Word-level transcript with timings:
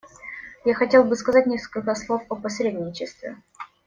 Я 0.65 0.73
хотел 0.73 1.03
бы 1.03 1.15
сказать 1.15 1.45
несколько 1.45 1.93
слов 1.93 2.23
о 2.29 2.35
посредничестве. 2.35 3.37